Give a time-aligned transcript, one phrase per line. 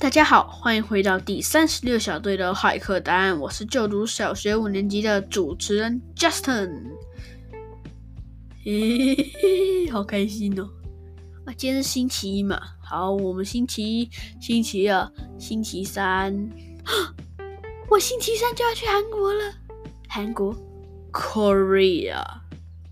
[0.00, 3.38] 大家好，欢迎回到第三十六小队的骇客答案。
[3.38, 6.70] 我是就读小学五年级的主持人 Justin。
[8.64, 10.66] 嘿嘿嘿，好开心哦！
[11.44, 12.58] 啊，今天是星期一嘛。
[12.82, 14.10] 好，我们星期一、
[14.40, 15.06] 星期二、
[15.38, 16.34] 星期三，
[17.90, 19.52] 我星期三就要去韩国了。
[20.08, 20.56] 韩国
[21.12, 22.24] ，Korea，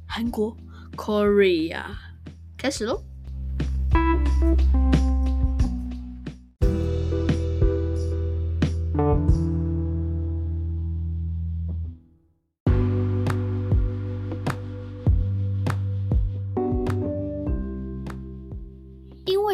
[0.06, 0.54] 韩国
[0.94, 1.82] ，Korea，
[2.58, 3.02] 开始喽。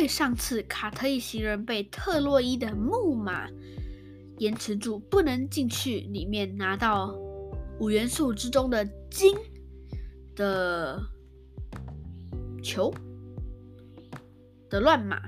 [0.07, 3.49] 上次卡特一行人被特洛伊的木马
[4.39, 7.15] 延迟住，不能进去里面拿到
[7.79, 9.37] 五元素之中的金
[10.35, 11.01] 的
[12.63, 12.93] 球
[14.69, 15.23] 的乱码。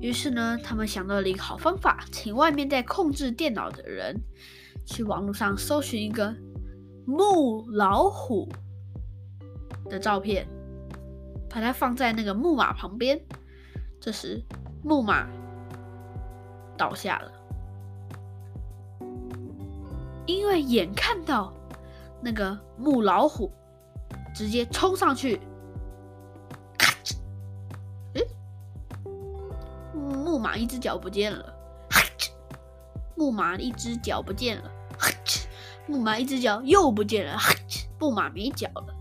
[0.00, 4.20] 于是呢，他们想到了一个好方法，请外面在控制电脑的人
[4.86, 6.34] 去网络上搜寻一个
[7.06, 8.48] 木老虎
[9.88, 10.46] 的照片。
[11.54, 13.20] 把它放在那个木马旁边，
[14.02, 14.42] 这时
[14.82, 15.28] 木马
[16.76, 17.30] 倒下了，
[20.26, 21.54] 因为眼看到
[22.20, 23.48] 那个木老虎
[24.34, 25.40] 直接冲上去，
[26.76, 27.14] 咔嚓！
[28.14, 28.26] 诶，
[29.94, 31.44] 木马一只脚不见了，
[31.88, 32.32] 哈嚓！
[33.14, 35.44] 木马一只脚不见了，哈嚓！
[35.86, 37.84] 木马一只脚又不见了，哈嚓！
[38.00, 38.96] 木马没脚了。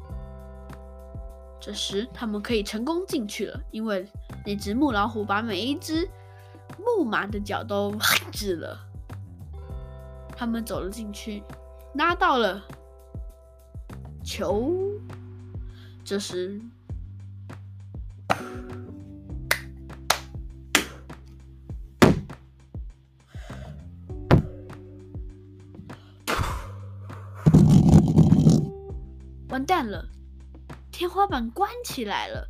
[1.59, 4.07] 这时，他们可以成功进去了，因为
[4.45, 6.09] 那只木老虎把每一只
[6.77, 7.95] 木马的脚都
[8.31, 8.77] 治了。
[10.35, 11.43] 他们走了进去，
[11.93, 12.61] 拿到了
[14.23, 14.73] 球。
[16.03, 16.59] 这时，
[29.49, 30.09] 完蛋了！
[30.91, 32.47] 天花板关起来了，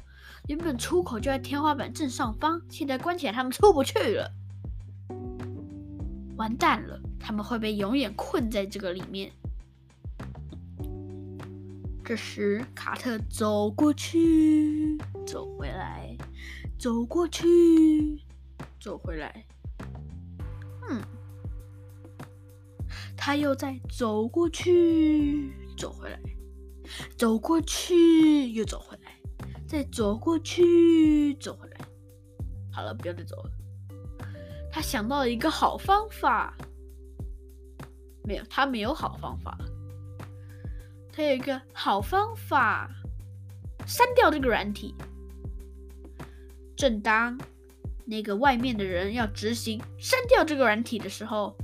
[0.52, 4.30] 原本出口就在天花板正上方，现在关起来，他们出不去了。
[6.36, 9.32] 完蛋了，他们会被永远困在这个里面。
[12.04, 16.18] 这时，卡特走过去，走回来，
[16.78, 18.20] 走过去，
[18.78, 19.46] 走回来。
[20.90, 21.02] 嗯，
[23.16, 26.20] 他又在走过去，走回来。
[27.18, 28.91] 走过去，又走回，
[29.72, 31.78] 再走过去，走回来。
[32.74, 33.52] 好了，不要再走了。
[34.70, 36.54] 他想到了一个好方法。
[38.26, 39.58] 没有，他没有好方法。
[41.14, 42.92] 他有一个好方法，
[43.88, 44.94] 删掉这个软体。
[46.76, 47.40] 正当
[48.04, 51.56] 那个外面的人要执行删掉这个软体的时候，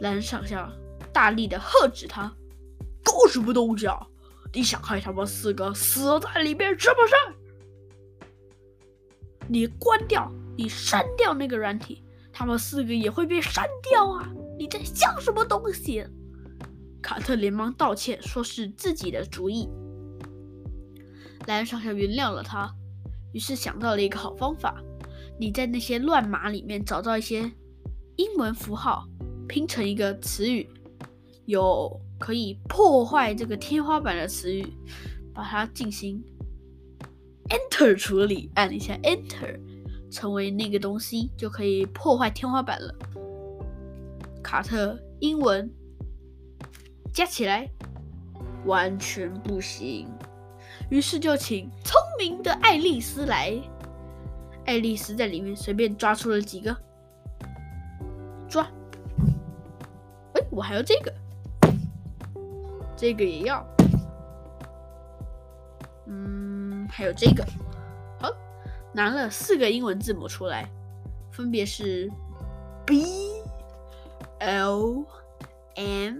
[0.00, 0.70] 蓝上校
[1.10, 2.30] 大力的喝止他。
[3.02, 4.06] 搞什么东西啊！
[4.54, 7.14] 你想害他们四个死在里面是不是？
[9.48, 14.30] 你关掉，你删掉那个软体，他们四个也会被删掉啊！
[14.58, 16.04] 你在想什么东西？
[17.00, 19.68] 卡特连忙道歉，说是自己的主意。
[21.46, 22.70] 莱恩上校原谅了他，
[23.32, 24.82] 于是想到了一个好方法：
[25.40, 27.50] 你在那些乱码里面找到一些
[28.16, 29.08] 英文符号，
[29.48, 30.68] 拼成一个词语，
[31.46, 31.98] 有。
[32.22, 34.64] 可以破坏这个天花板的词语，
[35.34, 36.22] 把它进行
[37.48, 39.58] enter 处理，按一下 enter，
[40.08, 42.94] 成为那个东西就可以破坏天花板了。
[44.40, 45.68] 卡特英文
[47.12, 47.68] 加起来
[48.66, 50.08] 完全不行，
[50.90, 53.52] 于是就请聪明的爱丽丝来。
[54.64, 56.76] 爱丽丝在里面随便抓出了几个，
[58.48, 58.62] 抓，
[60.34, 61.12] 哎，我还有这个。
[63.02, 63.66] 这个也要，
[66.06, 67.44] 嗯，还有这个，
[68.20, 68.30] 好，
[68.94, 70.70] 拿了四个英文字母出来，
[71.32, 72.08] 分别是
[72.86, 73.04] B
[74.38, 75.04] L
[75.74, 76.18] M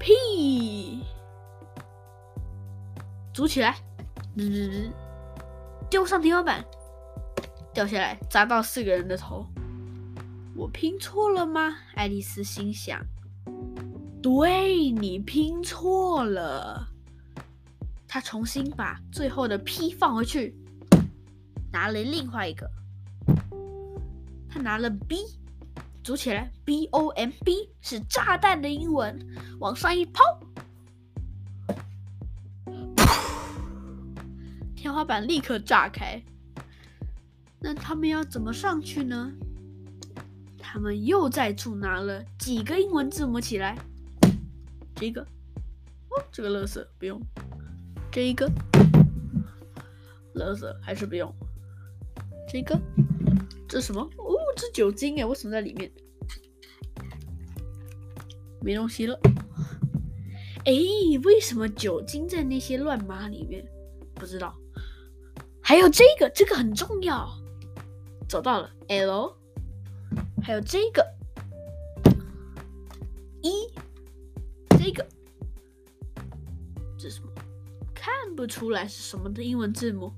[0.00, 1.04] P，
[3.32, 3.76] 组起来，
[5.88, 6.64] 丢上天花板，
[7.72, 9.46] 掉下来砸到四个人的头。
[10.56, 11.76] 我拼错了吗？
[11.94, 13.00] 爱丽丝心想。
[14.20, 16.88] 对你拼错了，
[18.06, 20.54] 他重新把最后的 P 放回去，
[21.72, 22.68] 拿了另外一个，
[24.48, 25.18] 他拿了 B，
[26.02, 26.50] 组起来。
[26.64, 29.18] B O M B 是炸弹的英文，
[29.60, 30.22] 往上一抛，
[34.74, 36.22] 天花板立刻炸开，
[37.60, 39.32] 那他们要怎么上去呢？
[40.58, 43.78] 他们又再出拿了几个英文字母起来。
[44.98, 47.22] 这个，哦，这个乐色不用。
[48.10, 48.50] 这一个，
[50.34, 51.32] 乐色还是不用。
[52.48, 52.76] 这个，
[53.68, 54.00] 这什么？
[54.00, 55.88] 哦，这酒精哎，为什么在里面？
[58.60, 59.16] 没东西了。
[60.64, 60.72] 哎，
[61.22, 63.64] 为什么酒精在那些乱码里面？
[64.14, 64.52] 不知道。
[65.62, 67.28] 还有这个，这个很重要。
[68.28, 69.32] 找到了，L。
[70.42, 71.06] 还有这个，
[76.98, 77.30] 这什么？
[77.94, 80.12] 看不出来是什么的英文字母。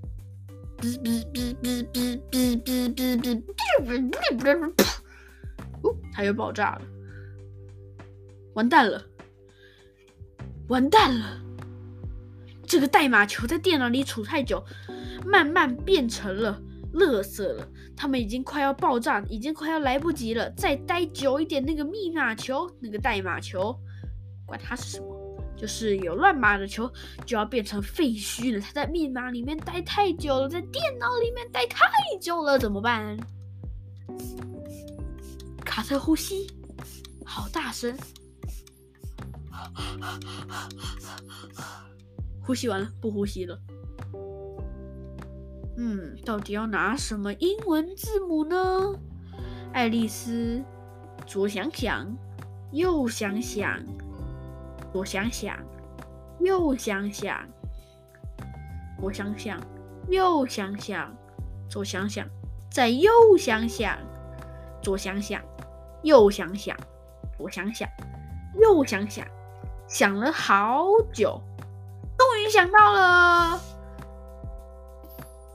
[0.79, 3.43] 哔哔哔哔哔哔哔哔
[4.35, 4.63] 哔，
[6.13, 6.83] 它又爆炸了。
[8.55, 9.05] 完蛋了。
[10.69, 11.39] 完蛋了。
[12.67, 14.65] 这个代码球在电脑里储太久，
[15.27, 16.63] 慢慢变成了
[16.93, 23.79] 乐色了，他们已经快要爆炸，已经快要来不及了，再待久一点，那个密码球，那个代码球。
[24.47, 25.20] 管它是什么。
[25.61, 26.91] 就是有乱码的球，
[27.27, 28.61] 就要变成废墟了。
[28.61, 31.87] 他在密码里面待太久了，在电脑里面待太
[32.19, 33.15] 久了，怎么办？
[35.63, 36.51] 卡特呼吸，
[37.27, 37.95] 好大声。
[42.43, 43.61] 呼吸完了，不呼吸了。
[45.77, 48.95] 嗯，到底要拿什么英文字母呢？
[49.75, 50.65] 爱丽丝，
[51.27, 52.17] 左想想，
[52.73, 53.79] 右想想，
[54.93, 55.57] 左想想，
[56.41, 57.49] 右想想，
[59.01, 59.61] 我想想，
[60.09, 61.15] 右想想，
[61.69, 62.27] 左想想，
[62.71, 63.99] 再右想想，
[64.83, 65.43] 左想想，
[66.03, 66.77] 右想想，
[67.39, 67.89] 左想想，
[68.61, 69.27] 右想想。
[69.87, 71.43] 想了好久，
[72.17, 73.61] 终于想到了。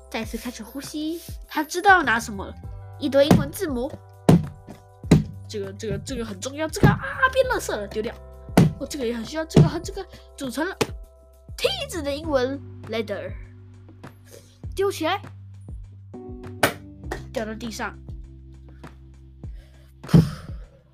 [0.09, 2.53] 再次开始呼吸，他知道要拿什么了，
[2.99, 3.89] 一堆英文字母。
[5.47, 6.67] 这个、这个、这个很重要。
[6.67, 6.99] 这个啊，
[7.31, 8.13] 变垃圾了，丢掉。
[8.79, 9.45] 哦，这个也很需要。
[9.45, 10.05] 这个和这个
[10.37, 10.75] 组成了
[11.57, 13.31] 梯子的英文 letter，
[14.75, 15.21] 丢起来，
[17.31, 17.97] 掉到地上，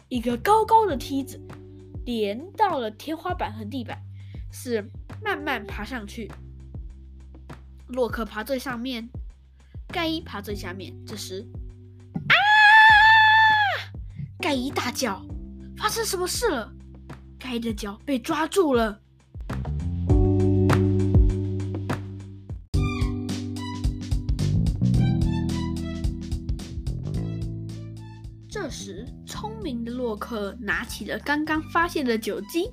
[0.10, 1.40] 一个高高的梯子。
[2.04, 4.02] 连到了天花板和地板，
[4.52, 4.84] 是
[5.24, 6.32] 慢慢爬上去。
[7.90, 9.08] 洛克爬最上面，
[9.88, 10.92] 盖伊爬最下面。
[11.06, 11.48] 这时，
[12.28, 12.34] 啊！
[14.40, 15.24] 盖伊大叫
[15.78, 16.74] ：“发生什么事了？”
[17.52, 18.98] 盖伊的脚被抓住了。
[28.48, 32.72] 这时，聪明的洛克拿起了刚刚发现的酒精，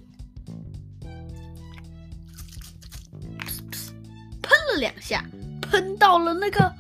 [4.41, 5.29] 喷了两下，
[5.61, 6.73] 喷到了那个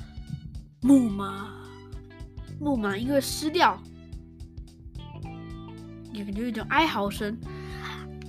[0.82, 1.52] 木马。
[2.60, 3.82] 木马因为湿掉，
[6.12, 7.36] 也感觉有一种哀嚎声。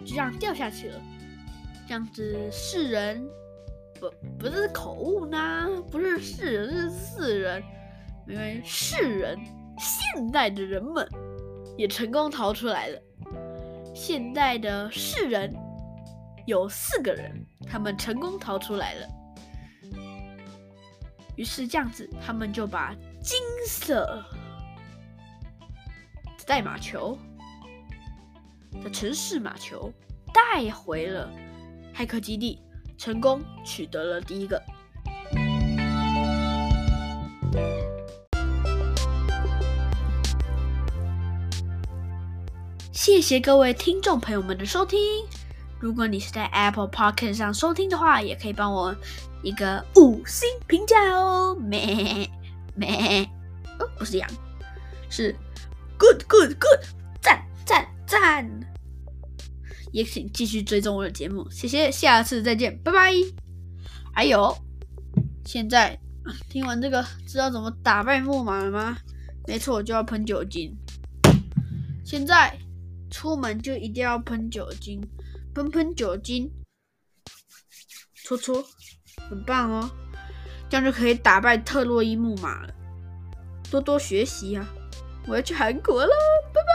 [0.00, 1.00] 就这样掉下去了。
[1.86, 3.28] 这样子，世人
[4.00, 7.62] 不不是口误呢，不是世人是世人，
[8.26, 9.38] 因为世人
[9.78, 11.06] 现代的人们
[11.76, 12.98] 也成功逃出来了。
[13.94, 15.54] 现代的世人
[16.46, 19.06] 有四个人，他们成功逃出来了。
[21.36, 24.24] 于是这样子，他们就把金色
[26.46, 27.18] 代码球
[28.82, 29.92] 的城市码球
[30.32, 31.30] 带回了。
[31.94, 32.60] 骇客基地
[32.98, 34.62] 成功取得了第一个。
[42.92, 44.98] 谢谢各位听众朋友们的收听。
[45.78, 48.94] 如果你是在 Apple Podcast 上收听的话，也可以帮我
[49.44, 51.54] 一个五星评价哦。
[51.54, 52.28] 咩
[52.74, 53.22] 咩，
[53.78, 54.28] 哦，不是羊，
[55.08, 55.36] 是
[55.98, 56.80] good good good，
[57.20, 58.48] 赞赞赞。
[59.92, 63.12] 也请继续追踪我的节目，谢谢，下次再见，拜拜。
[64.12, 64.56] 还有，
[65.44, 65.96] 现在
[66.48, 68.96] 听完这个，知道怎么打败木马了吗？
[69.46, 70.76] 没错，就要喷酒精。
[72.04, 72.58] 现在
[73.10, 75.00] 出门就一定要喷酒精，
[75.54, 76.50] 喷喷酒精，
[78.14, 78.64] 搓搓，
[79.28, 79.90] 很棒哦，
[80.68, 82.74] 这样就可以打败特洛伊木马了。
[83.70, 84.66] 多多学习啊！
[85.26, 86.12] 我要去韩国了。
[86.52, 86.68] 拜拜